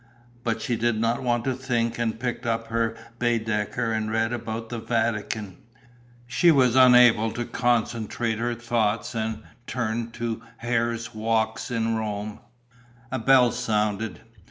[0.43, 4.69] But she did not want to think and picked up her Baedeker and read about
[4.69, 5.57] the Vatican.
[6.25, 12.39] She was unable to concentrate her thoughts and turned to Hare's Walks in Rome.
[13.11, 14.21] A bell sounded.